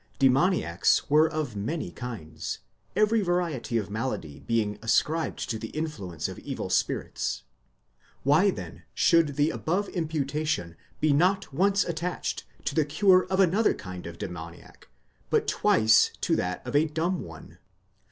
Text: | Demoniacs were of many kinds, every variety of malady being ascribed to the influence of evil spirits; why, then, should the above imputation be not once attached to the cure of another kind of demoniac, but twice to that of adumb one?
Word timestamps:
| 0.13 0.17
Demoniacs 0.17 1.07
were 1.11 1.29
of 1.29 1.55
many 1.55 1.91
kinds, 1.91 2.57
every 2.95 3.21
variety 3.21 3.77
of 3.77 3.91
malady 3.91 4.39
being 4.39 4.79
ascribed 4.81 5.47
to 5.51 5.59
the 5.59 5.67
influence 5.67 6.27
of 6.27 6.39
evil 6.39 6.71
spirits; 6.71 7.43
why, 8.23 8.49
then, 8.49 8.81
should 8.95 9.35
the 9.35 9.51
above 9.51 9.87
imputation 9.89 10.75
be 10.99 11.13
not 11.13 11.53
once 11.53 11.83
attached 11.85 12.45
to 12.65 12.73
the 12.73 12.83
cure 12.83 13.27
of 13.29 13.39
another 13.39 13.75
kind 13.75 14.07
of 14.07 14.17
demoniac, 14.17 14.89
but 15.29 15.45
twice 15.45 16.09
to 16.19 16.35
that 16.35 16.65
of 16.65 16.73
adumb 16.75 17.19
one? 17.19 17.59